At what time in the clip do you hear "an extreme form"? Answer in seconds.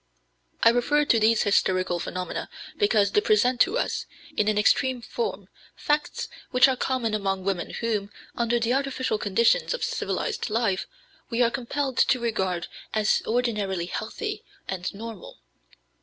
4.47-5.47